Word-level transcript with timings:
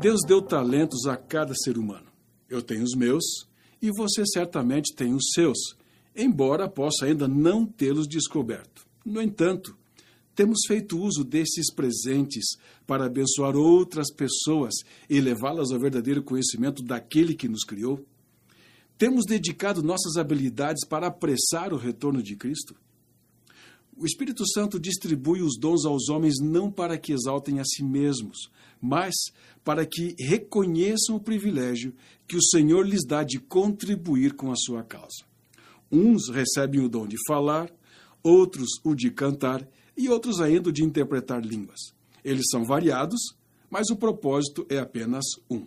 Deus 0.00 0.20
deu 0.26 0.40
talentos 0.40 1.06
a 1.06 1.14
cada 1.14 1.52
ser 1.54 1.76
humano. 1.76 2.06
Eu 2.48 2.62
tenho 2.62 2.82
os 2.82 2.94
meus 2.96 3.22
e 3.82 3.90
você 3.90 4.24
certamente 4.24 4.94
tem 4.94 5.12
os 5.12 5.30
seus, 5.34 5.76
embora 6.16 6.66
possa 6.70 7.04
ainda 7.04 7.28
não 7.28 7.66
tê-los 7.66 8.08
descoberto. 8.08 8.86
No 9.04 9.20
entanto, 9.20 9.76
temos 10.34 10.60
feito 10.66 10.98
uso 10.98 11.22
desses 11.22 11.70
presentes 11.70 12.56
para 12.86 13.04
abençoar 13.04 13.54
outras 13.54 14.10
pessoas 14.10 14.72
e 15.08 15.20
levá-las 15.20 15.70
ao 15.70 15.78
verdadeiro 15.78 16.22
conhecimento 16.22 16.82
daquele 16.82 17.34
que 17.34 17.46
nos 17.46 17.62
criou? 17.62 18.02
Temos 18.96 19.26
dedicado 19.26 19.82
nossas 19.82 20.16
habilidades 20.16 20.86
para 20.86 21.08
apressar 21.08 21.74
o 21.74 21.76
retorno 21.76 22.22
de 22.22 22.36
Cristo? 22.36 22.74
O 24.00 24.06
Espírito 24.06 24.48
Santo 24.48 24.80
distribui 24.80 25.42
os 25.42 25.58
dons 25.58 25.84
aos 25.84 26.08
homens 26.08 26.36
não 26.40 26.72
para 26.72 26.96
que 26.96 27.12
exaltem 27.12 27.60
a 27.60 27.64
si 27.66 27.84
mesmos, 27.84 28.50
mas 28.80 29.14
para 29.62 29.84
que 29.84 30.14
reconheçam 30.18 31.16
o 31.16 31.20
privilégio 31.20 31.94
que 32.26 32.34
o 32.34 32.42
Senhor 32.42 32.88
lhes 32.88 33.04
dá 33.06 33.22
de 33.22 33.38
contribuir 33.38 34.32
com 34.32 34.50
a 34.50 34.56
sua 34.56 34.82
causa. 34.82 35.26
Uns 35.92 36.30
recebem 36.30 36.80
o 36.80 36.88
dom 36.88 37.06
de 37.06 37.18
falar, 37.28 37.70
outros 38.22 38.70
o 38.82 38.94
de 38.94 39.10
cantar 39.10 39.68
e 39.94 40.08
outros 40.08 40.40
ainda 40.40 40.70
o 40.70 40.72
de 40.72 40.82
interpretar 40.82 41.44
línguas. 41.44 41.92
Eles 42.24 42.46
são 42.50 42.64
variados, 42.64 43.20
mas 43.68 43.90
o 43.90 43.96
propósito 43.96 44.66
é 44.70 44.78
apenas 44.78 45.26
um. 45.50 45.66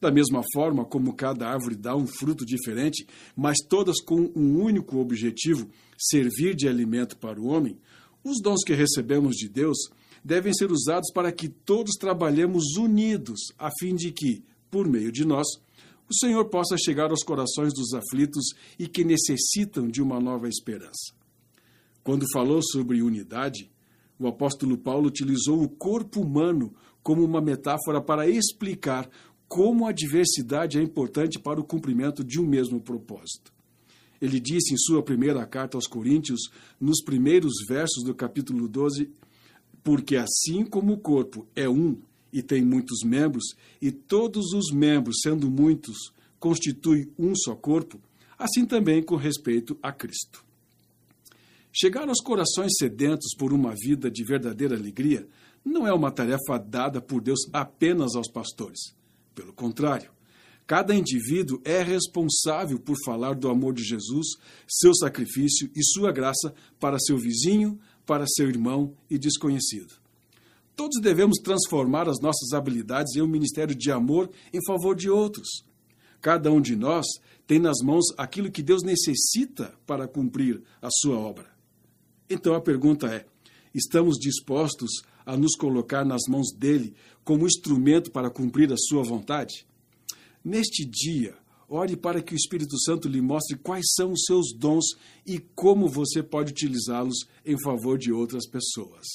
Da 0.00 0.10
mesma 0.12 0.42
forma 0.52 0.84
como 0.84 1.14
cada 1.14 1.48
árvore 1.48 1.74
dá 1.74 1.96
um 1.96 2.06
fruto 2.06 2.46
diferente, 2.46 3.06
mas 3.36 3.56
todas 3.68 4.00
com 4.00 4.30
um 4.34 4.62
único 4.62 4.98
objetivo, 4.98 5.68
servir 5.98 6.54
de 6.54 6.68
alimento 6.68 7.16
para 7.16 7.40
o 7.40 7.46
homem, 7.46 7.76
os 8.22 8.40
dons 8.40 8.62
que 8.64 8.74
recebemos 8.74 9.34
de 9.36 9.48
Deus 9.48 9.76
devem 10.24 10.52
ser 10.52 10.70
usados 10.70 11.10
para 11.12 11.32
que 11.32 11.48
todos 11.48 11.94
trabalhemos 11.98 12.76
unidos, 12.76 13.40
a 13.58 13.70
fim 13.80 13.94
de 13.94 14.12
que, 14.12 14.44
por 14.70 14.86
meio 14.88 15.10
de 15.10 15.24
nós, 15.24 15.46
o 16.08 16.14
Senhor 16.14 16.44
possa 16.46 16.76
chegar 16.78 17.10
aos 17.10 17.22
corações 17.22 17.72
dos 17.74 17.92
aflitos 17.92 18.50
e 18.78 18.86
que 18.86 19.04
necessitam 19.04 19.88
de 19.88 20.00
uma 20.00 20.20
nova 20.20 20.48
esperança. 20.48 21.12
Quando 22.02 22.24
falou 22.32 22.60
sobre 22.62 23.02
unidade, 23.02 23.70
o 24.18 24.26
apóstolo 24.26 24.78
Paulo 24.78 25.08
utilizou 25.08 25.62
o 25.62 25.68
corpo 25.68 26.20
humano 26.20 26.74
como 27.02 27.24
uma 27.24 27.40
metáfora 27.40 28.00
para 28.00 28.28
explicar 28.28 29.08
como 29.48 29.86
a 29.86 29.92
diversidade 29.92 30.78
é 30.78 30.82
importante 30.82 31.38
para 31.38 31.58
o 31.58 31.64
cumprimento 31.64 32.22
de 32.22 32.38
um 32.38 32.46
mesmo 32.46 32.80
propósito. 32.80 33.52
Ele 34.20 34.38
disse 34.38 34.74
em 34.74 34.76
sua 34.76 35.02
primeira 35.02 35.46
carta 35.46 35.76
aos 35.76 35.86
Coríntios, 35.86 36.50
nos 36.78 37.02
primeiros 37.02 37.54
versos 37.66 38.04
do 38.04 38.14
capítulo 38.14 38.68
12, 38.68 39.10
porque 39.82 40.16
assim 40.16 40.64
como 40.64 40.92
o 40.92 40.98
corpo 40.98 41.46
é 41.56 41.68
um 41.68 41.96
e 42.30 42.42
tem 42.42 42.62
muitos 42.62 43.00
membros, 43.02 43.54
e 43.80 43.90
todos 43.90 44.52
os 44.52 44.70
membros, 44.70 45.20
sendo 45.22 45.50
muitos, 45.50 46.12
constituem 46.38 47.10
um 47.18 47.34
só 47.34 47.54
corpo, 47.54 47.98
assim 48.38 48.66
também 48.66 49.02
com 49.02 49.16
respeito 49.16 49.78
a 49.82 49.90
Cristo. 49.90 50.44
Chegar 51.72 52.06
aos 52.06 52.20
corações 52.20 52.72
sedentos 52.76 53.34
por 53.38 53.52
uma 53.52 53.74
vida 53.74 54.10
de 54.10 54.24
verdadeira 54.24 54.76
alegria 54.76 55.26
não 55.64 55.86
é 55.86 55.92
uma 55.92 56.10
tarefa 56.10 56.58
dada 56.58 57.00
por 57.00 57.22
Deus 57.22 57.40
apenas 57.52 58.14
aos 58.14 58.30
pastores. 58.30 58.97
Pelo 59.38 59.52
contrário, 59.52 60.10
cada 60.66 60.92
indivíduo 60.92 61.62
é 61.64 61.80
responsável 61.80 62.76
por 62.76 62.96
falar 63.04 63.34
do 63.36 63.48
amor 63.48 63.72
de 63.72 63.84
Jesus, 63.84 64.30
seu 64.66 64.92
sacrifício 64.92 65.70
e 65.76 65.84
sua 65.84 66.10
graça 66.10 66.52
para 66.80 66.98
seu 66.98 67.16
vizinho, 67.16 67.78
para 68.04 68.26
seu 68.26 68.48
irmão 68.48 68.96
e 69.08 69.16
desconhecido. 69.16 69.94
Todos 70.74 71.00
devemos 71.00 71.38
transformar 71.38 72.08
as 72.08 72.20
nossas 72.20 72.52
habilidades 72.52 73.14
em 73.14 73.22
um 73.22 73.28
ministério 73.28 73.76
de 73.76 73.92
amor 73.92 74.28
em 74.52 74.58
favor 74.66 74.96
de 74.96 75.08
outros. 75.08 75.46
Cada 76.20 76.50
um 76.50 76.60
de 76.60 76.74
nós 76.74 77.06
tem 77.46 77.60
nas 77.60 77.78
mãos 77.80 78.06
aquilo 78.16 78.50
que 78.50 78.60
Deus 78.60 78.82
necessita 78.82 79.72
para 79.86 80.08
cumprir 80.08 80.60
a 80.82 80.88
sua 80.90 81.16
obra. 81.16 81.46
Então 82.28 82.56
a 82.56 82.60
pergunta 82.60 83.06
é: 83.06 83.24
estamos 83.72 84.18
dispostos 84.18 84.90
a 85.28 85.36
nos 85.36 85.54
colocar 85.54 86.06
nas 86.06 86.22
mãos 86.26 86.50
dele 86.56 86.94
como 87.22 87.46
instrumento 87.46 88.10
para 88.10 88.30
cumprir 88.30 88.72
a 88.72 88.78
sua 88.78 89.02
vontade? 89.02 89.66
Neste 90.42 90.86
dia, 90.86 91.34
ore 91.68 91.98
para 91.98 92.22
que 92.22 92.32
o 92.32 92.36
Espírito 92.36 92.80
Santo 92.80 93.06
lhe 93.06 93.20
mostre 93.20 93.58
quais 93.58 93.84
são 93.94 94.12
os 94.12 94.24
seus 94.24 94.54
dons 94.56 94.86
e 95.26 95.38
como 95.54 95.86
você 95.86 96.22
pode 96.22 96.52
utilizá-los 96.52 97.28
em 97.44 97.60
favor 97.62 97.98
de 97.98 98.10
outras 98.10 98.48
pessoas. 98.48 99.06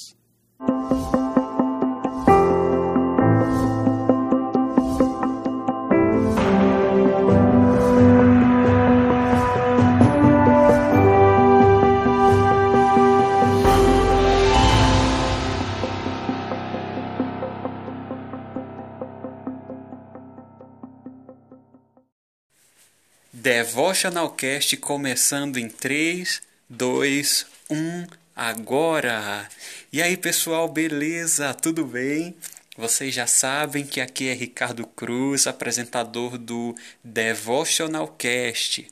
Devotional 23.64 24.28
Cast 24.28 24.76
começando 24.76 25.56
em 25.56 25.70
3, 25.70 26.42
2, 26.68 27.46
1, 27.70 28.06
agora! 28.36 29.48
E 29.90 30.02
aí 30.02 30.18
pessoal, 30.18 30.68
beleza? 30.68 31.54
Tudo 31.54 31.82
bem? 31.82 32.36
Vocês 32.76 33.14
já 33.14 33.26
sabem 33.26 33.86
que 33.86 34.02
aqui 34.02 34.28
é 34.28 34.34
Ricardo 34.34 34.84
Cruz, 34.84 35.46
apresentador 35.46 36.36
do 36.36 36.74
Devotional 37.02 38.08
Cast. 38.08 38.86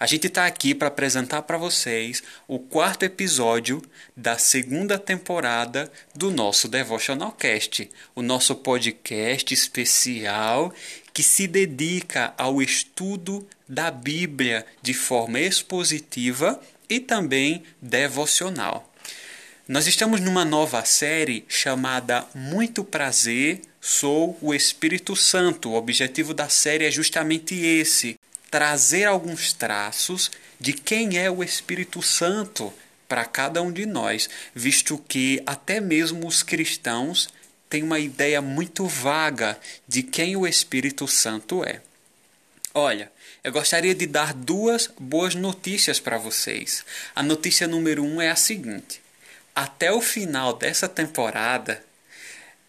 A 0.00 0.06
gente 0.06 0.26
está 0.26 0.44
aqui 0.44 0.74
para 0.74 0.88
apresentar 0.88 1.42
para 1.42 1.56
vocês 1.56 2.20
o 2.48 2.58
quarto 2.58 3.04
episódio 3.04 3.80
da 4.16 4.36
segunda 4.38 4.98
temporada 4.98 5.92
do 6.14 6.32
nosso 6.32 6.66
Devotional 6.66 7.30
Cast, 7.30 7.88
o 8.14 8.22
nosso 8.22 8.56
podcast 8.56 9.54
especial 9.54 10.74
que 11.16 11.22
se 11.22 11.46
dedica 11.46 12.34
ao 12.36 12.60
estudo 12.60 13.48
da 13.66 13.90
Bíblia 13.90 14.66
de 14.82 14.92
forma 14.92 15.40
expositiva 15.40 16.60
e 16.90 17.00
também 17.00 17.62
devocional. 17.80 18.92
Nós 19.66 19.86
estamos 19.86 20.20
numa 20.20 20.44
nova 20.44 20.84
série 20.84 21.42
chamada 21.48 22.26
Muito 22.34 22.84
Prazer, 22.84 23.62
Sou 23.80 24.36
o 24.42 24.52
Espírito 24.52 25.16
Santo. 25.16 25.70
O 25.70 25.76
objetivo 25.76 26.34
da 26.34 26.50
série 26.50 26.84
é 26.84 26.90
justamente 26.90 27.54
esse: 27.54 28.20
trazer 28.50 29.04
alguns 29.04 29.54
traços 29.54 30.30
de 30.60 30.74
quem 30.74 31.16
é 31.16 31.30
o 31.30 31.42
Espírito 31.42 32.02
Santo 32.02 32.70
para 33.08 33.24
cada 33.24 33.62
um 33.62 33.72
de 33.72 33.86
nós, 33.86 34.28
visto 34.54 35.02
que 35.08 35.42
até 35.46 35.80
mesmo 35.80 36.26
os 36.26 36.42
cristãos 36.42 37.30
tem 37.76 37.82
uma 37.82 37.98
ideia 37.98 38.40
muito 38.40 38.86
vaga 38.86 39.60
de 39.86 40.02
quem 40.02 40.34
o 40.34 40.46
Espírito 40.46 41.06
Santo 41.06 41.62
é. 41.62 41.82
Olha, 42.72 43.12
eu 43.44 43.52
gostaria 43.52 43.94
de 43.94 44.06
dar 44.06 44.32
duas 44.32 44.90
boas 44.98 45.34
notícias 45.34 46.00
para 46.00 46.16
vocês. 46.16 46.86
A 47.14 47.22
notícia 47.22 47.68
número 47.68 48.02
um 48.02 48.18
é 48.18 48.30
a 48.30 48.34
seguinte: 48.34 49.02
até 49.54 49.92
o 49.92 50.00
final 50.00 50.54
dessa 50.54 50.88
temporada, 50.88 51.84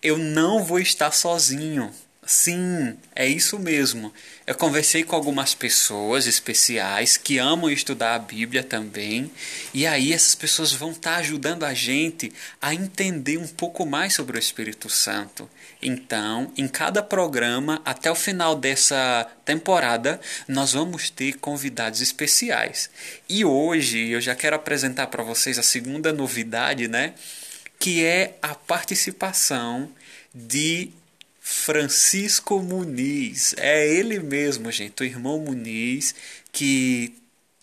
eu 0.04 0.18
não 0.18 0.62
vou 0.62 0.78
estar 0.78 1.14
sozinho. 1.14 1.90
Sim, 2.30 2.98
é 3.16 3.26
isso 3.26 3.58
mesmo. 3.58 4.14
Eu 4.46 4.54
conversei 4.54 5.02
com 5.02 5.16
algumas 5.16 5.56
pessoas 5.56 6.28
especiais 6.28 7.16
que 7.16 7.38
amam 7.38 7.70
estudar 7.70 8.16
a 8.16 8.20
Bíblia 8.20 8.62
também, 8.62 9.32
e 9.74 9.88
aí 9.88 10.12
essas 10.12 10.36
pessoas 10.36 10.74
vão 10.74 10.92
estar 10.92 11.14
tá 11.14 11.18
ajudando 11.20 11.64
a 11.64 11.74
gente 11.74 12.34
a 12.62 12.74
entender 12.74 13.38
um 13.38 13.48
pouco 13.48 13.86
mais 13.86 14.14
sobre 14.14 14.38
o 14.38 14.40
Espírito 14.40 14.90
Santo. 14.90 15.50
Então, 15.82 16.52
em 16.58 16.68
cada 16.68 17.02
programa, 17.02 17.82
até 17.86 18.12
o 18.12 18.16
final 18.16 18.58
dessa 18.58 19.26
temporada, 19.46 20.20
nós 20.50 20.74
vamos 20.74 21.10
ter 21.10 21.38
convidados 21.38 22.02
especiais. 22.02 22.90
E 23.30 23.46
hoje 23.46 24.10
eu 24.10 24.20
já 24.20 24.36
quero 24.36 24.58
apresentar 24.58 25.08
para 25.08 25.24
vocês 25.24 25.58
a 25.58 25.64
segunda 25.64 26.12
novidade, 26.12 26.90
né? 26.90 27.14
Que 27.80 28.04
é 28.04 28.38
a 28.42 28.54
participação 28.54 29.90
de 30.36 30.92
Francisco 31.50 32.62
Muniz. 32.62 33.56
É 33.58 33.88
ele 33.88 34.20
mesmo, 34.20 34.70
gente, 34.70 35.02
o 35.02 35.06
irmão 35.06 35.40
Muniz, 35.40 36.14
que 36.52 37.16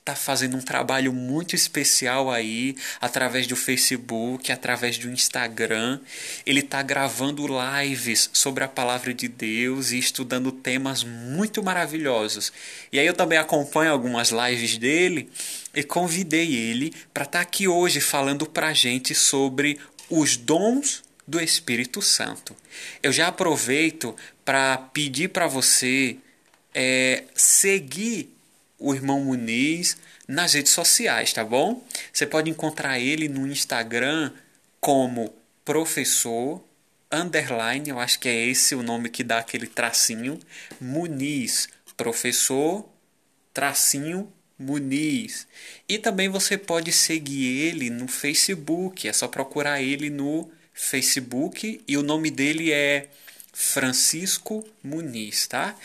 tá 0.02 0.16
fazendo 0.16 0.56
um 0.56 0.62
trabalho 0.62 1.12
muito 1.12 1.54
especial 1.54 2.31
aí 2.31 2.76
através 2.98 3.46
do 3.46 3.54
Facebook, 3.54 4.50
através 4.50 4.96
do 4.96 5.10
Instagram. 5.10 6.00
Ele 6.46 6.62
tá 6.62 6.81
gravando 6.82 7.46
lives 7.46 8.31
sobre 8.32 8.64
a 8.64 8.69
palavra 8.69 9.12
de 9.12 9.28
Deus 9.28 9.92
e 9.92 9.98
estudando 9.98 10.50
temas 10.50 11.04
muito 11.04 11.62
maravilhosos. 11.62 12.54
E 12.90 12.98
aí 12.98 13.06
eu 13.06 13.14
também 13.14 13.38
acompanho 13.38 13.92
algumas 13.92 14.31
lives 14.31 14.78
dele 14.78 15.28
e 15.75 15.82
convidei 15.82 16.54
ele 16.54 16.94
para 17.12 17.25
estar 17.25 17.38
tá 17.38 17.42
aqui 17.42 17.69
hoje 17.69 18.00
falando 18.00 18.46
pra 18.46 18.72
gente 18.72 19.14
sobre 19.14 19.78
os 20.08 20.38
dons 20.38 21.03
do 21.26 21.40
Espírito 21.40 22.02
Santo. 22.02 22.54
Eu 23.02 23.12
já 23.12 23.28
aproveito 23.28 24.14
para 24.44 24.76
pedir 24.76 25.28
para 25.28 25.46
você 25.46 26.16
é, 26.74 27.24
seguir 27.34 28.34
o 28.78 28.94
irmão 28.94 29.20
Muniz 29.24 29.96
nas 30.28 30.54
redes 30.54 30.72
sociais, 30.72 31.32
tá 31.32 31.44
bom? 31.44 31.82
Você 32.12 32.26
pode 32.26 32.50
encontrar 32.50 32.98
ele 32.98 33.28
no 33.28 33.46
Instagram 33.46 34.32
como 34.80 35.34
professor 35.64 36.62
underline, 37.10 37.88
eu 37.88 37.98
acho 37.98 38.18
que 38.18 38.28
é 38.28 38.46
esse 38.46 38.74
o 38.74 38.82
nome 38.82 39.08
que 39.08 39.22
dá 39.22 39.38
aquele 39.38 39.66
tracinho, 39.66 40.38
Muniz, 40.80 41.68
professor 41.96 42.88
tracinho 43.52 44.30
Muniz. 44.58 45.46
E 45.88 45.98
também 45.98 46.28
você 46.28 46.58
pode 46.58 46.92
seguir 46.92 47.46
ele 47.46 47.88
no 47.90 48.08
Facebook, 48.08 49.08
é 49.08 49.12
só 49.12 49.28
procurar 49.28 49.80
ele 49.80 50.10
no 50.10 50.50
Facebook 50.74 51.82
e 51.86 51.96
o 51.96 52.02
nome 52.02 52.30
dele 52.32 52.72
é 52.72 53.08
Francisco 53.52 54.68
Muniz, 54.82 55.46
tá? 55.46 55.76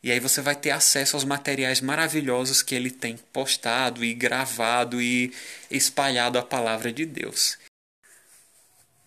E 0.00 0.12
aí 0.12 0.20
você 0.20 0.40
vai 0.40 0.54
ter 0.54 0.70
acesso 0.70 1.16
aos 1.16 1.24
materiais 1.24 1.80
maravilhosos 1.80 2.62
que 2.62 2.74
ele 2.74 2.90
tem 2.90 3.16
postado 3.32 4.04
e 4.04 4.14
gravado 4.14 5.02
e 5.02 5.34
espalhado 5.68 6.38
a 6.38 6.42
palavra 6.42 6.92
de 6.92 7.04
Deus. 7.04 7.58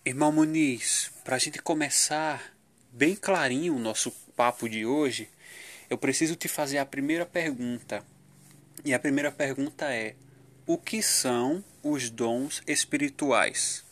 Irmão 0.04 0.30
Muniz, 0.30 1.10
para 1.24 1.36
a 1.36 1.38
gente 1.38 1.62
começar 1.62 2.54
bem 2.92 3.16
clarinho 3.16 3.74
o 3.74 3.78
nosso 3.78 4.10
papo 4.36 4.68
de 4.68 4.84
hoje, 4.84 5.30
eu 5.88 5.96
preciso 5.96 6.36
te 6.36 6.46
fazer 6.46 6.76
a 6.76 6.84
primeira 6.84 7.24
pergunta. 7.24 8.04
E 8.84 8.92
a 8.92 8.98
primeira 8.98 9.32
pergunta 9.32 9.92
é: 9.92 10.14
o 10.66 10.76
que 10.76 11.02
são 11.02 11.64
os 11.82 12.10
dons 12.10 12.62
espirituais? 12.66 13.82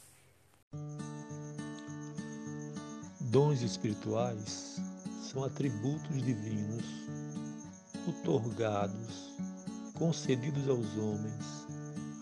Dons 3.31 3.63
espirituais 3.63 4.81
são 5.23 5.45
atributos 5.45 6.21
divinos 6.21 6.85
otorgados, 8.09 9.33
concedidos 9.95 10.69
aos 10.69 10.97
homens 10.97 11.69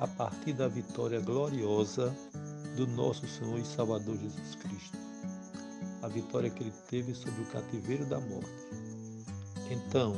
a 0.01 0.07
partir 0.07 0.53
da 0.53 0.69
vitória 0.69 1.19
gloriosa 1.19 2.15
do 2.77 2.87
nosso 2.89 3.27
Senhor 3.27 3.59
e 3.59 3.65
Salvador 3.65 4.19
Jesus 4.19 4.55
Cristo. 4.57 4.99
A 6.03 6.09
vitória 6.09 6.51
que 6.51 6.63
ele 6.63 6.75
teve 6.91 7.15
sobre 7.15 7.41
o 7.41 7.47
cativeiro 7.47 8.05
da 8.05 8.21
morte. 8.21 8.69
Então, 9.71 10.15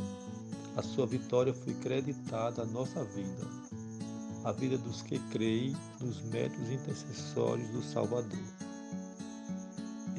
a 0.77 0.83
sua 0.83 1.07
vitória 1.07 1.55
foi 1.55 1.73
creditada 1.75 2.63
à 2.63 2.67
nossa 2.67 3.05
vida, 3.05 3.47
a 4.43 4.51
vida 4.51 4.77
dos 4.77 5.03
que 5.03 5.21
creem 5.31 5.77
nos 6.01 6.21
métodos 6.23 6.69
intercessórios 6.69 7.69
do 7.69 7.81
Salvador. 7.81 8.70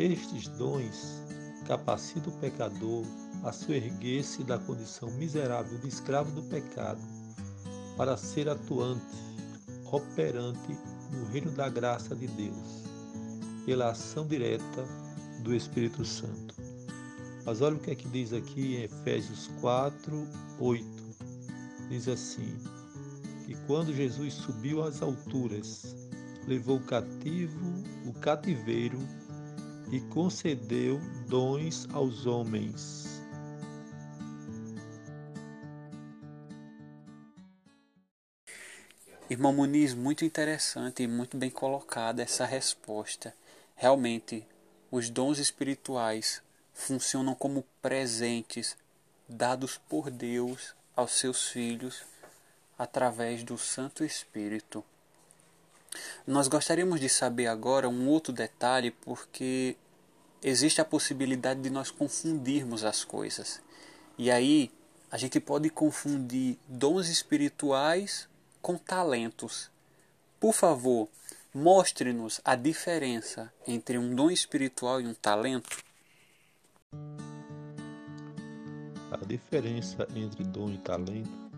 Estes 0.02 0.48
dons 0.48 1.22
capacitam 1.68 2.34
o 2.34 2.38
pecador 2.38 3.06
a 3.44 3.52
se 3.52 3.72
erguer-se 3.72 4.44
da 4.44 4.58
condição 4.58 5.12
miserável 5.12 5.78
de 5.78 5.88
escravo 5.90 6.32
do 6.32 6.42
pecado 6.50 7.00
para 7.96 8.18
ser 8.18 8.50
atuante, 8.50 9.16
operante 9.92 10.76
no 11.12 11.26
reino 11.26 11.52
da 11.52 11.70
graça 11.70 12.16
de 12.16 12.26
Deus, 12.26 12.84
pela 13.64 13.92
ação 13.92 14.26
direta 14.26 14.84
do 15.44 15.54
Espírito 15.54 16.04
Santo. 16.04 16.56
Mas 17.46 17.62
olha 17.62 17.76
o 17.76 17.80
que 17.80 17.92
é 17.92 17.96
que 17.96 18.10
diz 18.10 18.34
aqui 18.34 18.78
em 18.78 18.84
Efésios 18.86 19.52
4, 19.62 20.28
8. 20.60 20.86
Diz 21.90 22.08
assim: 22.08 22.58
que 23.46 23.54
quando 23.68 23.94
Jesus 23.94 24.34
subiu 24.34 24.82
às 24.82 25.00
alturas, 25.04 25.96
levou 26.48 26.80
cativo 26.80 27.72
o 28.08 28.14
cativeiro 28.14 28.98
e 29.92 30.00
concedeu 30.00 31.00
dons 31.28 31.88
aos 31.94 32.26
homens. 32.26 33.22
Irmão 39.30 39.54
Muniz, 39.54 39.94
muito 39.94 40.26
interessante 40.26 41.04
e 41.04 41.08
muito 41.08 41.38
bem 41.38 41.50
colocada 41.50 42.22
essa 42.22 42.46
resposta. 42.46 43.34
Realmente, 43.76 44.46
os 44.92 45.10
dons 45.10 45.40
espirituais 45.40 46.42
funcionam 46.74 47.34
como 47.34 47.66
presentes 47.82 48.78
dados 49.28 49.80
por 49.90 50.12
Deus 50.12 50.76
aos 50.96 51.14
seus 51.14 51.48
filhos 51.48 52.04
através 52.78 53.44
do 53.44 53.58
Santo 53.58 54.04
Espírito. 54.04 54.84
Nós 56.26 56.48
gostaríamos 56.48 57.00
de 57.00 57.10
saber 57.10 57.48
agora 57.48 57.90
um 57.90 58.08
outro 58.08 58.32
detalhe, 58.32 58.92
porque 58.92 59.76
existe 60.42 60.80
a 60.82 60.86
possibilidade 60.86 61.62
de 61.62 61.70
nós 61.70 61.92
confundirmos 61.92 62.84
as 62.84 63.04
coisas. 63.04 63.62
E 64.18 64.32
aí 64.32 64.72
a 65.10 65.18
gente 65.18 65.40
pode 65.40 65.70
confundir 65.70 66.58
dons 66.68 67.10
espirituais 67.10 68.28
com 68.62 68.78
talentos. 68.78 69.70
Por 70.40 70.54
favor, 70.54 71.10
mostre-nos 71.54 72.40
a 72.46 72.56
diferença 72.56 73.52
entre 73.68 73.98
um 73.98 74.16
dom 74.16 74.32
espiritual 74.32 75.02
e 75.02 75.08
um 75.08 75.14
talento. 75.14 75.84
A 79.12 79.26
diferença 79.26 80.08
entre 80.16 80.44
dom 80.44 80.72
e 80.72 80.78
talento 80.78 81.52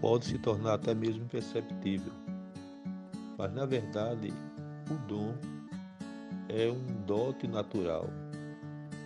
pode 0.00 0.26
se 0.26 0.38
tornar 0.38 0.74
até 0.74 0.94
mesmo 0.94 1.24
imperceptível 1.24 2.27
mas 3.38 3.52
na 3.52 3.64
verdade 3.64 4.34
o 4.90 4.94
dom 5.06 5.32
é 6.48 6.68
um 6.68 7.04
dote 7.06 7.46
natural. 7.46 8.10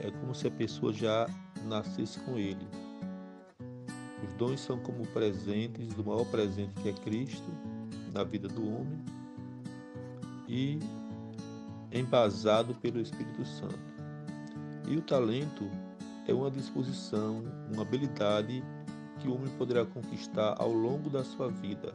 É 0.01 0.11
como 0.11 0.35
se 0.35 0.49
a 0.49 0.51
pessoa 0.51 0.93
já 0.93 1.29
nascesse 1.67 2.19
com 2.21 2.39
ele. 2.39 2.67
Os 4.25 4.33
dons 4.35 4.61
são 4.61 4.79
como 4.79 5.07
presentes 5.09 5.93
do 5.95 6.05
maior 6.05 6.25
presente 6.25 6.73
que 6.81 6.89
é 6.89 6.93
Cristo 6.93 7.51
na 8.15 8.25
vida 8.25 8.49
do 8.49 8.63
homem 8.67 9.05
e 10.49 10.79
embasado 11.93 12.75
pelo 12.77 13.01
Espírito 13.01 13.45
Santo. 13.45 13.79
E 14.89 14.97
o 14.97 15.03
talento 15.03 15.69
é 16.27 16.33
uma 16.33 16.51
disposição, 16.51 17.45
uma 17.73 17.83
habilidade 17.83 18.63
que 19.19 19.29
o 19.29 19.35
homem 19.35 19.51
poderá 19.59 19.85
conquistar 19.85 20.55
ao 20.59 20.73
longo 20.73 21.11
da 21.11 21.23
sua 21.23 21.49
vida. 21.49 21.95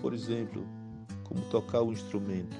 Por 0.00 0.12
exemplo, 0.12 0.66
como 1.24 1.40
tocar 1.50 1.82
o 1.82 1.92
instrumento. 1.92 2.56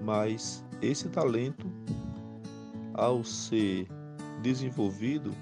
Mas 0.00 0.64
esse 0.80 1.08
talento, 1.08 1.70
ao 2.92 3.22
ser 3.22 3.86
desenvolvido, 4.42 5.32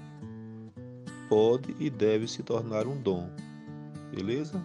pode 1.27 1.75
e 1.79 1.89
deve 1.89 2.27
se 2.27 2.43
tornar 2.43 2.85
um 2.85 3.01
dom. 3.01 3.29
Beleza? 4.13 4.61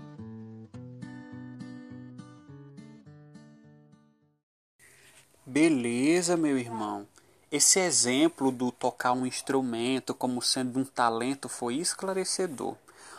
Beleza, 5.46 6.36
meu 6.36 6.58
irmão. 6.58 7.06
Esse 7.50 7.78
exemplo 7.78 8.50
do 8.50 8.72
tocar 8.72 9.12
um 9.12 9.25
instrumento 9.25 10.12
como 10.12 10.42
sendo 10.42 10.80
um 10.80 10.84
talento 10.84 11.48
foi 11.48 11.76
esclarecedor. 11.76 12.75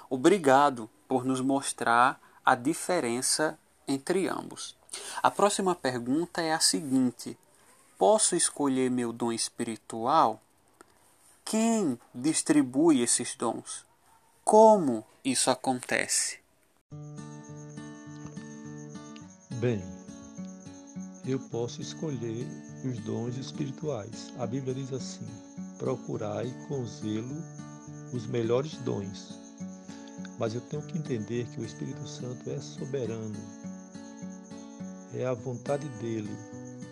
Obrigado 0.09 0.89
por 1.07 1.23
nos 1.23 1.39
mostrar 1.39 2.19
a 2.45 2.53
diferença 2.53 3.57
entre 3.87 4.27
ambos. 4.27 4.75
A 5.21 5.31
próxima 5.31 5.73
pergunta 5.75 6.41
é 6.41 6.53
a 6.53 6.59
seguinte: 6.59 7.37
Posso 7.97 8.35
escolher 8.35 8.91
meu 8.91 9.11
dom 9.11 9.31
espiritual? 9.31 10.39
Quem 11.43 11.97
distribui 12.13 13.01
esses 13.01 13.35
dons? 13.35 13.85
Como 14.43 15.03
isso 15.23 15.49
acontece? 15.49 16.39
Bem, 19.59 19.81
eu 21.25 21.39
posso 21.49 21.81
escolher 21.81 22.45
os 22.85 22.99
dons 22.99 23.35
espirituais. 23.37 24.31
A 24.37 24.45
Bíblia 24.45 24.75
diz 24.75 24.93
assim: 24.93 25.25
procurai 25.79 26.53
com 26.67 26.85
zelo 26.85 27.35
os 28.13 28.27
melhores 28.27 28.77
dons. 28.77 29.39
Mas 30.37 30.53
eu 30.53 30.61
tenho 30.61 30.83
que 30.83 30.97
entender 30.97 31.47
que 31.47 31.59
o 31.59 31.65
Espírito 31.65 32.07
Santo 32.07 32.49
é 32.51 32.61
soberano 32.61 33.35
é 35.17 35.25
a 35.25 35.33
vontade 35.33 35.87
dele. 35.99 36.29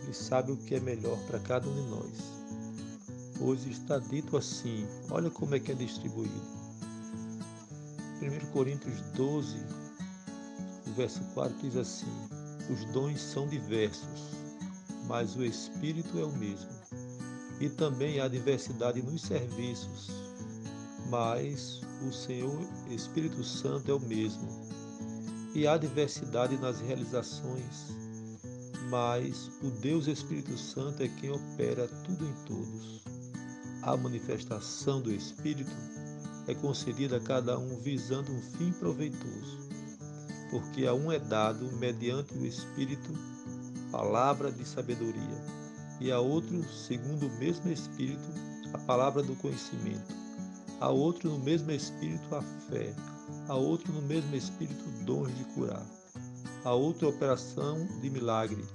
Ele 0.03 0.13
sabe 0.13 0.51
o 0.51 0.57
que 0.57 0.75
é 0.75 0.79
melhor 0.79 1.17
para 1.27 1.39
cada 1.39 1.67
um 1.67 1.73
de 1.73 1.89
nós. 1.89 2.35
Pois 3.37 3.65
está 3.65 3.99
dito 3.99 4.37
assim: 4.37 4.87
olha 5.09 5.29
como 5.29 5.55
é 5.55 5.59
que 5.59 5.71
é 5.71 5.75
distribuído. 5.75 6.41
1 8.21 8.51
Coríntios 8.51 9.01
12, 9.13 9.57
o 10.87 10.91
verso 10.93 11.21
4 11.33 11.55
diz 11.61 11.75
assim: 11.75 12.11
Os 12.71 12.85
dons 12.85 13.21
são 13.21 13.47
diversos, 13.47 14.31
mas 15.07 15.35
o 15.35 15.43
Espírito 15.43 16.17
é 16.17 16.23
o 16.23 16.31
mesmo. 16.31 16.69
E 17.59 17.69
também 17.69 18.19
há 18.19 18.27
diversidade 18.27 19.01
nos 19.01 19.21
serviços, 19.21 20.09
mas 21.09 21.81
o 22.07 22.11
Senhor 22.11 22.59
Espírito 22.89 23.43
Santo 23.43 23.91
é 23.91 23.93
o 23.93 23.99
mesmo. 23.99 24.47
E 25.53 25.67
há 25.67 25.77
diversidade 25.77 26.57
nas 26.57 26.81
realizações, 26.81 27.95
mas 28.95 29.51
o 29.61 29.69
Deus 29.69 30.07
Espírito 30.07 30.57
Santo 30.57 31.03
é 31.03 31.09
quem 31.09 31.29
opera 31.29 31.85
tudo 32.05 32.25
em 32.25 32.33
todos. 32.45 33.03
A 33.81 33.97
manifestação 33.97 35.01
do 35.01 35.11
Espírito 35.11 35.75
é 36.47 36.55
concedida 36.55 37.17
a 37.17 37.19
cada 37.19 37.59
um 37.59 37.77
visando 37.81 38.31
um 38.31 38.41
fim 38.41 38.71
proveitoso, 38.71 39.67
porque 40.49 40.85
a 40.85 40.93
um 40.93 41.11
é 41.11 41.19
dado, 41.19 41.69
mediante 41.73 42.37
o 42.37 42.45
Espírito, 42.45 43.11
palavra 43.91 44.49
de 44.49 44.65
sabedoria, 44.65 45.43
e 45.99 46.09
a 46.09 46.21
outro, 46.21 46.63
segundo 46.63 47.27
o 47.27 47.37
mesmo 47.37 47.69
Espírito, 47.69 48.31
a 48.73 48.77
palavra 48.77 49.21
do 49.21 49.35
conhecimento, 49.35 50.15
a 50.79 50.87
outro, 50.87 51.29
no 51.31 51.39
mesmo 51.39 51.69
Espírito, 51.69 52.33
a 52.33 52.41
fé, 52.41 52.95
a 53.49 53.55
outro, 53.55 53.91
no 53.91 54.03
mesmo 54.03 54.33
Espírito, 54.33 54.85
dons 55.03 55.37
de 55.37 55.43
curar, 55.53 55.85
a 56.65 56.73
outro, 56.73 57.07
operação 57.07 57.87
de 58.01 58.09
milagre, 58.09 58.65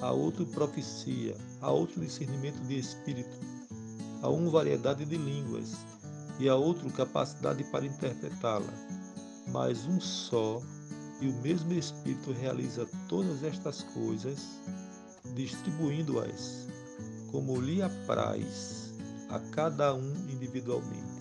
a 0.00 0.10
outro, 0.10 0.46
profecia, 0.46 1.36
a 1.60 1.70
outro, 1.70 2.00
discernimento 2.00 2.58
de 2.66 2.78
Espírito, 2.78 3.38
a 4.22 4.30
um, 4.30 4.50
variedade 4.50 5.04
de 5.04 5.18
línguas 5.18 5.76
e 6.40 6.48
a 6.48 6.56
outro 6.56 6.90
capacidade 6.90 7.62
para 7.64 7.84
interpretá-la, 7.84 8.72
mas 9.48 9.86
um 9.86 10.00
só 10.00 10.62
e 11.20 11.28
o 11.28 11.32
mesmo 11.42 11.74
Espírito 11.74 12.32
realiza 12.32 12.88
todas 13.08 13.44
estas 13.44 13.82
coisas, 13.82 14.58
distribuindo-as 15.34 16.66
como 17.30 17.60
lhe 17.60 17.82
apraz 17.82 18.94
a 19.28 19.38
cada 19.38 19.94
um 19.94 20.14
individualmente. 20.30 21.18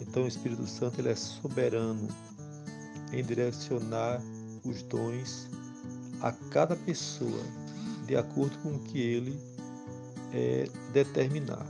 Então 0.00 0.22
o 0.22 0.28
Espírito 0.28 0.64
Santo 0.66 1.00
ele 1.00 1.08
é 1.08 1.16
soberano 1.16 2.06
em 3.12 3.24
direcionar 3.24 4.22
os 4.68 4.82
dons 4.82 5.48
a 6.20 6.32
cada 6.50 6.76
pessoa 6.76 7.42
de 8.06 8.16
acordo 8.16 8.56
com 8.58 8.74
o 8.74 8.84
que 8.84 9.00
ele 9.00 9.38
é, 10.32 10.68
determinar. 10.92 11.66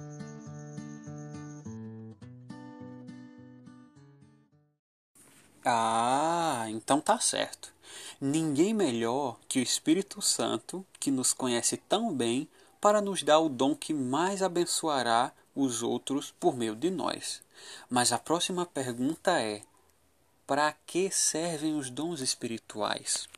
Ah, 5.64 6.66
então 6.70 7.00
tá 7.00 7.18
certo. 7.18 7.72
Ninguém 8.20 8.72
melhor 8.72 9.36
que 9.48 9.58
o 9.58 9.62
Espírito 9.62 10.22
Santo, 10.22 10.84
que 10.98 11.10
nos 11.10 11.32
conhece 11.32 11.76
tão 11.76 12.14
bem, 12.14 12.48
para 12.80 13.00
nos 13.00 13.22
dar 13.22 13.40
o 13.40 13.48
dom 13.48 13.74
que 13.74 13.92
mais 13.92 14.42
abençoará 14.42 15.32
os 15.54 15.82
outros 15.82 16.32
por 16.38 16.56
meio 16.56 16.74
de 16.74 16.90
nós. 16.90 17.42
Mas 17.90 18.12
a 18.12 18.18
próxima 18.18 18.64
pergunta 18.64 19.40
é: 19.40 19.62
para 20.48 20.72
que 20.86 21.10
servem 21.10 21.76
os 21.76 21.90
dons 21.90 22.22
espirituais? 22.22 23.28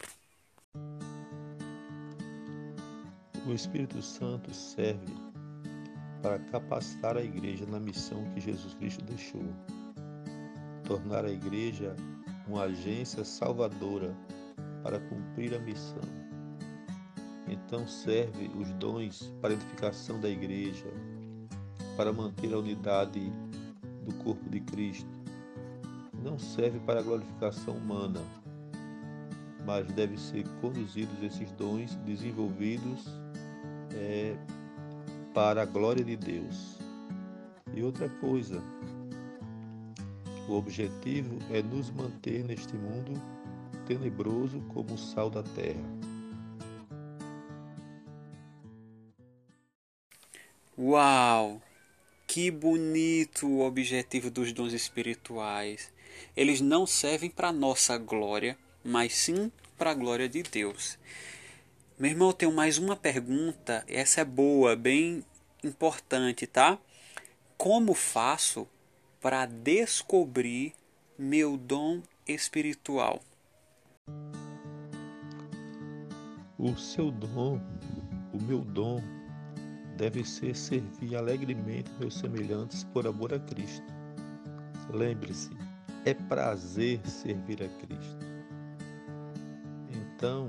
O 3.44 3.52
Espírito 3.52 4.00
Santo 4.00 4.54
serve 4.54 5.12
para 6.22 6.38
capacitar 6.38 7.16
a 7.16 7.20
igreja 7.20 7.66
na 7.66 7.80
missão 7.80 8.24
que 8.32 8.40
Jesus 8.40 8.74
Cristo 8.74 9.04
deixou. 9.04 9.42
Tornar 10.84 11.24
a 11.24 11.30
igreja 11.30 11.96
uma 12.46 12.62
agência 12.62 13.24
salvadora 13.24 14.16
para 14.84 15.00
cumprir 15.00 15.52
a 15.52 15.58
missão. 15.58 16.02
Então 17.48 17.88
serve 17.88 18.52
os 18.56 18.72
dons 18.74 19.34
para 19.40 19.50
a 19.50 19.54
edificação 19.54 20.20
da 20.20 20.28
igreja, 20.28 20.86
para 21.96 22.12
manter 22.12 22.54
a 22.54 22.58
unidade 22.58 23.32
do 24.04 24.14
corpo 24.22 24.48
de 24.48 24.60
Cristo. 24.60 25.19
Não 26.22 26.38
serve 26.38 26.78
para 26.80 27.00
a 27.00 27.02
glorificação 27.02 27.74
humana, 27.74 28.20
mas 29.64 29.86
deve 29.92 30.18
ser 30.18 30.44
conduzidos 30.60 31.22
esses 31.22 31.50
dons 31.52 31.96
desenvolvidos 32.04 33.06
é, 33.94 34.36
para 35.32 35.62
a 35.62 35.66
glória 35.66 36.04
de 36.04 36.16
Deus. 36.16 36.78
E 37.74 37.82
outra 37.82 38.08
coisa, 38.08 38.62
o 40.48 40.54
objetivo 40.54 41.38
é 41.50 41.62
nos 41.62 41.90
manter 41.90 42.44
neste 42.44 42.74
mundo 42.74 43.12
tenebroso 43.86 44.60
como 44.74 44.94
o 44.94 44.98
sal 44.98 45.30
da 45.30 45.42
terra. 45.42 45.82
Uau! 50.76 51.60
Que 52.26 52.50
bonito 52.50 53.46
o 53.46 53.60
objetivo 53.60 54.30
dos 54.30 54.52
dons 54.52 54.72
espirituais. 54.72 55.92
Eles 56.36 56.60
não 56.60 56.86
servem 56.86 57.30
para 57.30 57.52
nossa 57.52 57.96
glória, 57.98 58.56
mas 58.84 59.14
sim 59.14 59.50
para 59.76 59.90
a 59.90 59.94
glória 59.94 60.28
de 60.28 60.42
Deus. 60.42 60.98
Meu 61.98 62.10
irmão, 62.10 62.28
eu 62.28 62.34
tenho 62.34 62.52
mais 62.52 62.78
uma 62.78 62.96
pergunta. 62.96 63.84
Essa 63.86 64.22
é 64.22 64.24
boa, 64.24 64.74
bem 64.74 65.24
importante, 65.62 66.46
tá? 66.46 66.78
Como 67.56 67.94
faço 67.94 68.66
para 69.20 69.44
descobrir 69.44 70.72
meu 71.18 71.56
dom 71.56 72.02
espiritual. 72.26 73.20
O 76.58 76.76
seu 76.76 77.10
dom, 77.10 77.60
o 78.32 78.42
meu 78.42 78.60
dom, 78.60 79.02
deve 79.96 80.24
ser 80.24 80.56
servir 80.56 81.16
alegremente 81.16 81.90
meus 81.98 82.14
semelhantes 82.14 82.84
por 82.84 83.06
amor 83.06 83.34
a 83.34 83.38
Cristo. 83.38 83.84
Lembre-se, 84.90 85.50
é 86.04 86.14
prazer 86.14 87.00
servir 87.06 87.62
a 87.62 87.68
Cristo. 87.68 88.26
Então, 89.90 90.48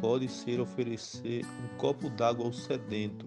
pode 0.00 0.28
ser 0.28 0.60
oferecer 0.60 1.44
um 1.44 1.76
copo 1.76 2.08
d'água 2.10 2.46
ao 2.46 2.52
sedento 2.52 3.26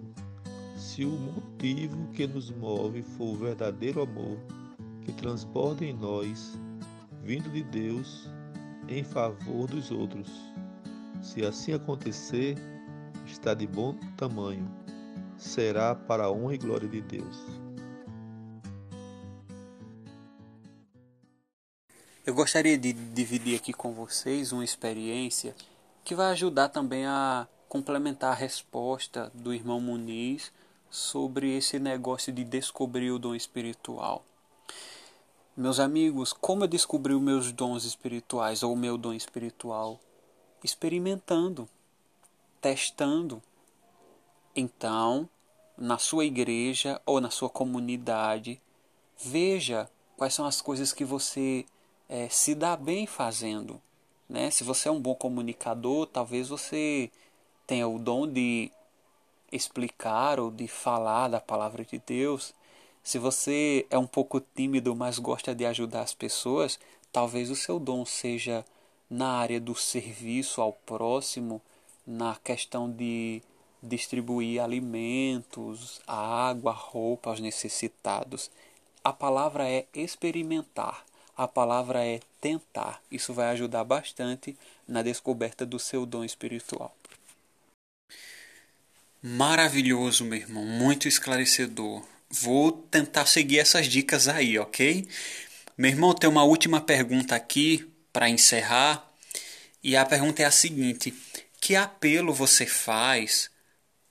se 0.76 1.06
o 1.06 1.12
motivo 1.12 2.08
que 2.14 2.28
nos 2.28 2.52
move 2.52 3.04
for 3.04 3.34
o 3.34 3.36
verdadeiro 3.36 4.02
amor 4.02 4.38
que 5.02 5.12
transborda 5.14 5.86
em 5.86 5.94
nós, 5.94 6.60
vindo 7.24 7.50
de 7.50 7.64
Deus, 7.64 8.30
em 8.88 9.04
favor 9.04 9.68
dos 9.68 9.92
outros. 9.92 10.30
Se 11.22 11.46
assim 11.46 11.74
acontecer, 11.74 12.58
está 13.26 13.54
de 13.54 13.68
bom 13.68 13.96
tamanho, 14.18 14.70
será 15.38 15.96
para 15.96 16.26
a 16.26 16.32
honra 16.32 16.56
e 16.56 16.58
glória 16.58 16.88
de 16.88 17.02
Deus. 17.02 17.63
Eu 22.26 22.34
gostaria 22.34 22.78
de 22.78 22.94
dividir 22.94 23.58
aqui 23.58 23.74
com 23.74 23.92
vocês 23.92 24.54
uma 24.54 24.64
experiência 24.64 25.54
que 26.06 26.16
vai 26.16 26.32
ajudar 26.32 26.70
também 26.70 27.06
a 27.06 27.46
complementar 27.68 28.32
a 28.32 28.36
resposta 28.36 29.30
do 29.34 29.54
irmão 29.54 29.82
Muniz 29.82 30.50
sobre 30.90 31.58
esse 31.58 31.78
negócio 31.80 32.32
de 32.32 32.46
descobrir 32.46 33.12
o 33.12 33.20
dom 33.20 33.36
espiritual. 33.36 34.24
Meus 35.56 35.82
amigos, 35.82 36.32
como 36.32 36.64
eu 36.64 36.68
descobri 36.70 37.14
os 37.14 37.22
meus 37.22 37.52
dons 37.52 37.84
espirituais 37.84 38.64
ou 38.64 38.72
o 38.72 38.78
meu 38.78 38.98
dom 38.98 39.12
espiritual? 39.12 40.00
Experimentando, 40.64 41.68
testando. 42.62 43.44
Então, 44.56 45.28
na 45.78 45.98
sua 45.98 46.24
igreja 46.24 47.02
ou 47.06 47.20
na 47.20 47.30
sua 47.30 47.50
comunidade, 47.50 48.62
veja 49.22 49.90
quais 50.16 50.34
são 50.34 50.46
as 50.46 50.62
coisas 50.62 50.94
que 50.94 51.04
você 51.04 51.66
é, 52.10 52.30
se 52.30 52.56
dá 52.56 52.76
bem 52.76 53.08
fazendo. 53.08 53.82
Né? 54.30 54.50
Se 54.52 54.64
você 54.64 54.90
é 54.90 54.92
um 54.92 55.02
bom 55.02 55.16
comunicador, 55.16 56.08
talvez 56.08 56.50
você 56.50 57.10
tenha 57.66 57.88
o 57.88 58.00
dom 58.00 58.28
de 58.28 58.72
explicar 59.52 60.40
ou 60.40 60.50
de 60.50 60.68
falar 60.68 61.28
da 61.28 61.40
palavra 61.40 61.86
de 61.86 62.02
Deus, 62.06 62.54
se 63.04 63.20
você 63.20 63.86
é 63.90 63.98
um 63.98 64.08
pouco 64.08 64.40
tímido, 64.40 64.96
mas 64.96 65.20
gosta 65.20 65.54
de 65.54 65.66
ajudar 65.66 66.02
as 66.02 66.14
pessoas, 66.14 66.80
talvez 67.12 67.52
o 67.52 67.56
seu 67.56 67.78
dom 67.78 68.06
seja 68.06 68.66
na 69.10 69.34
área 69.34 69.60
do 69.60 69.76
serviço 69.76 70.62
ao 70.62 70.72
próximo, 70.72 71.62
na 72.08 72.38
questão 72.38 72.90
de 72.90 73.42
distribuir 73.82 74.62
alimentos, 74.62 76.02
água, 76.08 76.72
roupa 76.72 77.30
aos 77.30 77.42
necessitados. 77.42 78.50
A 79.04 79.12
palavra 79.12 79.70
é 79.70 79.86
experimentar, 79.94 81.04
a 81.36 81.48
palavra 81.48 82.06
é 82.06 82.20
tentar. 82.40 83.02
Isso 83.12 83.34
vai 83.34 83.48
ajudar 83.52 83.84
bastante 83.84 84.58
na 84.88 85.02
descoberta 85.02 85.66
do 85.66 85.80
seu 85.80 86.06
dom 86.06 86.24
espiritual. 86.24 86.96
Maravilhoso, 89.22 90.26
meu 90.26 90.40
irmão, 90.40 90.66
muito 90.66 91.08
esclarecedor. 91.08 92.04
Vou 92.30 92.72
tentar 92.72 93.26
seguir 93.26 93.60
essas 93.60 93.88
dicas 93.88 94.28
aí, 94.28 94.60
ok? 94.60 95.08
Meu 95.78 95.92
irmão, 95.92 96.14
tem 96.14 96.30
uma 96.30 96.44
última 96.44 96.82
pergunta 96.82 97.36
aqui 97.36 97.90
para 98.12 98.30
encerrar. 98.30 99.10
E 99.82 99.96
a 99.96 100.06
pergunta 100.06 100.42
é 100.42 100.46
a 100.46 100.52
seguinte: 100.52 101.14
que 101.60 101.76
apelo 101.76 102.34
você 102.34 102.66
faz 102.66 103.50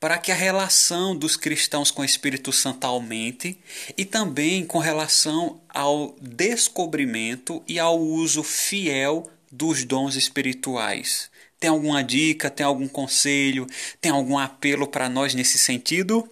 para 0.03 0.19
que 0.19 0.33
a 0.33 0.35
relação 0.35 1.17
dos 1.17 1.37
cristãos 1.37 1.93
com 1.93 2.03
o 2.03 2.05
Espírito 2.05 2.51
Santo 2.51 2.85
aumente 2.85 3.57
e 3.97 4.05
também 4.05 4.67
com 4.67 4.81
relação 4.81 5.61
ao 5.69 6.17
descobrimento 6.21 7.63
e 7.69 7.79
ao 7.79 8.01
uso 8.01 8.43
fiel 8.43 9.31
dos 9.49 9.85
dons 9.85 10.17
espirituais? 10.17 11.31
Tem 11.61 11.71
alguma 11.71 12.03
dica, 12.03 12.51
tem 12.51 12.67
algum 12.67 12.89
conselho, 12.89 13.65
tem 14.01 14.11
algum 14.11 14.37
apelo 14.37 14.89
para 14.89 15.09
nós 15.09 15.35
nesse 15.35 15.57
sentido? 15.57 16.29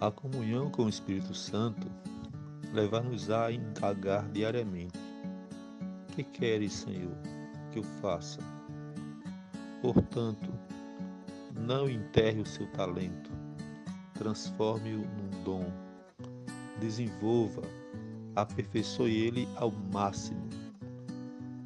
A 0.00 0.08
comunhão 0.12 0.70
com 0.70 0.84
o 0.84 0.88
Espírito 0.88 1.34
Santo 1.34 1.90
leva-nos 2.72 3.28
a 3.28 3.50
indagar 3.50 4.24
diariamente: 4.28 5.00
Que 6.14 6.22
queres, 6.22 6.74
Senhor, 6.74 7.18
que 7.72 7.80
eu 7.80 7.84
faça? 8.00 8.38
Portanto, 9.82 10.55
não 11.56 11.88
enterre 11.88 12.40
o 12.40 12.46
seu 12.46 12.66
talento, 12.68 13.30
transforme-o 14.14 14.98
num 14.98 15.42
dom, 15.44 15.72
desenvolva, 16.78 17.62
aperfeiçoe 18.34 19.26
ele 19.26 19.48
ao 19.56 19.70
máximo. 19.92 20.48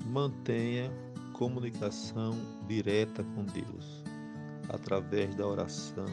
Mantenha 0.06 0.90
comunicação 1.32 2.36
direta 2.68 3.24
com 3.34 3.44
Deus, 3.44 4.04
através 4.68 5.34
da 5.34 5.46
oração, 5.46 6.06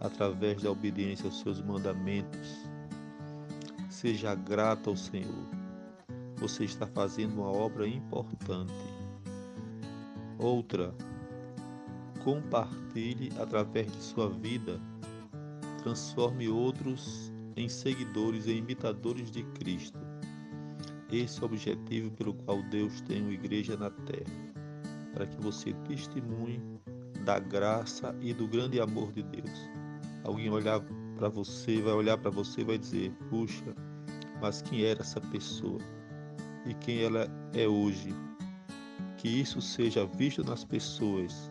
através 0.00 0.62
da 0.62 0.70
obediência 0.70 1.26
aos 1.26 1.40
seus 1.40 1.62
mandamentos. 1.62 2.68
Seja 3.88 4.34
grato 4.34 4.90
ao 4.90 4.96
Senhor. 4.96 5.46
Você 6.36 6.64
está 6.64 6.86
fazendo 6.86 7.34
uma 7.34 7.50
obra 7.50 7.86
importante. 7.86 8.72
Outra, 10.38 10.94
compartilhe 12.24 13.30
através 13.38 13.90
de 13.92 14.02
sua 14.02 14.28
vida. 14.28 14.80
Transforme 15.82 16.48
outros 16.48 17.32
em 17.56 17.68
seguidores 17.68 18.46
e 18.46 18.52
imitadores 18.52 19.30
de 19.30 19.42
Cristo. 19.58 19.98
Esse 21.12 21.40
é 21.40 21.42
o 21.42 21.46
objetivo 21.46 22.10
pelo 22.12 22.34
qual 22.34 22.62
Deus 22.64 23.00
tem 23.02 23.22
uma 23.22 23.32
igreja 23.32 23.76
na 23.76 23.90
terra, 23.90 24.30
para 25.12 25.26
que 25.26 25.40
você 25.40 25.72
testemunhe 25.88 26.62
da 27.24 27.38
graça 27.38 28.14
e 28.20 28.32
do 28.32 28.46
grande 28.46 28.80
amor 28.80 29.12
de 29.12 29.22
Deus. 29.22 29.68
Alguém 30.24 30.48
olhar 30.50 30.80
para 31.16 31.28
você, 31.28 31.80
vai 31.82 31.92
olhar 31.92 32.16
para 32.16 32.30
você 32.30 32.60
e 32.60 32.64
vai 32.64 32.78
dizer: 32.78 33.12
Puxa, 33.28 33.74
mas 34.40 34.62
quem 34.62 34.84
era 34.84 35.00
essa 35.00 35.20
pessoa 35.20 35.80
e 36.66 36.74
quem 36.74 37.02
ela 37.02 37.26
é 37.54 37.66
hoje. 37.66 38.14
Que 39.16 39.28
isso 39.28 39.60
seja 39.60 40.06
visto 40.06 40.42
nas 40.42 40.64
pessoas 40.64 41.50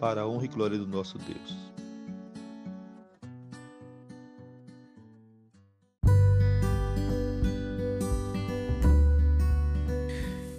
para 0.00 0.22
a 0.22 0.26
honra 0.26 0.46
e 0.46 0.48
glória 0.48 0.78
do 0.78 0.86
nosso 0.86 1.18
Deus. 1.18 1.70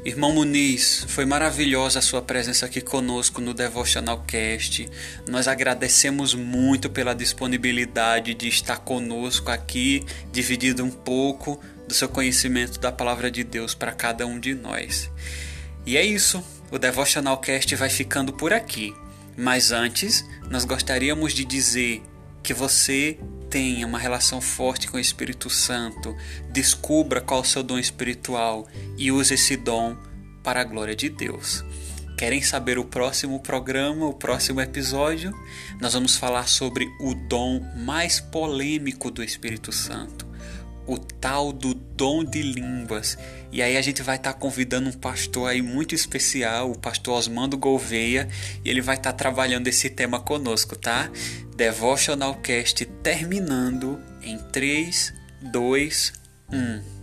Irmão 0.04 0.34
Muniz, 0.34 1.06
foi 1.08 1.25
maravilhosa 1.25 1.99
a 1.99 2.01
sua 2.01 2.21
presença 2.21 2.65
aqui 2.65 2.82
conosco 2.82 3.39
no 3.39 3.54
Devotional 3.54 4.23
Cast. 4.27 4.89
Nós 5.27 5.47
agradecemos 5.47 6.34
muito 6.34 6.89
pela 6.89 7.13
disponibilidade 7.13 8.34
de 8.34 8.47
estar 8.47 8.80
conosco 8.80 9.51
aqui, 9.51 10.04
dividindo 10.32 10.84
um 10.84 10.91
pouco 10.91 11.60
do 11.88 11.93
seu 11.93 12.10
conhecimento 12.10 12.80
da 12.80 12.91
palavra 12.91 13.30
de 13.30 13.43
Deus 13.43 13.73
para 13.73 13.91
cada 13.91 14.25
um 14.25 14.39
de 14.39 14.54
nós. 14.56 15.10
E 15.86 15.95
é 15.95 16.04
isso, 16.04 16.43
o 16.71 16.80
Devotional 16.80 17.38
Cast 17.38 17.75
vai 17.75 17.89
ficando 17.89 18.34
por 18.34 18.54
aqui. 18.54 18.93
Mas 19.41 19.71
antes, 19.71 20.23
nós 20.51 20.65
gostaríamos 20.65 21.34
de 21.34 21.43
dizer 21.43 22.04
que 22.43 22.54
você 22.54 23.17
tenha 23.49 23.88
uma 23.88 23.97
relação 23.97 24.39
forte 24.39 24.88
com 24.88 24.97
o 24.97 24.99
Espírito 24.99 25.49
Santo, 25.49 26.15
descubra 26.51 27.19
qual 27.19 27.41
o 27.41 27.45
seu 27.45 27.63
dom 27.63 27.80
espiritual 27.80 28.67
e 28.99 29.12
use 29.12 29.34
esse 29.34 29.58
dom 29.58 29.97
para 30.43 30.62
a 30.62 30.63
glória 30.63 30.95
de 30.95 31.10
Deus. 31.10 31.65
Querem 32.19 32.43
saber 32.43 32.77
o 32.77 32.86
próximo 32.86 33.39
programa, 33.39 34.06
o 34.06 34.13
próximo 34.13 34.62
episódio? 34.62 35.34
Nós 35.82 35.93
vamos 35.93 36.15
falar 36.15 36.47
sobre 36.47 36.88
o 36.99 37.15
dom 37.15 37.65
mais 37.77 38.19
polêmico 38.19 39.10
do 39.10 39.23
Espírito 39.23 39.71
Santo, 39.71 40.27
o 40.91 40.97
tal 40.97 41.54
do 41.54 41.73
dom 41.73 42.21
de 42.21 42.41
línguas. 42.41 43.17
E 43.49 43.62
aí 43.62 43.77
a 43.77 43.82
gente 43.82 44.01
vai 44.01 44.17
estar 44.17 44.34
tá 44.34 44.39
convidando 44.39 44.89
um 44.89 44.93
pastor 44.93 45.49
aí 45.49 45.62
muito 45.62 45.95
especial, 45.95 46.69
o 46.69 46.77
pastor 46.77 47.17
Osmando 47.17 47.58
Gouveia, 47.58 48.27
e 48.63 48.69
ele 48.69 48.82
vai 48.82 48.97
estar 48.97 49.13
tá 49.13 49.17
trabalhando 49.17 49.67
esse 49.67 49.89
tema 49.89 50.19
conosco, 50.19 50.75
tá? 50.75 51.10
Devotional 51.56 52.36
Cast 52.36 52.86
terminando 53.01 54.01
em 54.21 54.38
3, 54.38 55.13
2, 55.41 56.13
1. 56.51 57.01